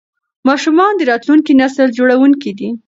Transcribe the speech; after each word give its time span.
ماشومان 0.47 0.91
د 0.97 1.01
راتلونکي 1.11 1.51
نسل 1.61 1.87
جوړونکي 1.97 2.51
دي. 2.59 2.69